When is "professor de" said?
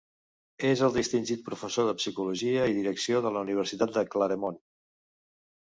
1.49-1.95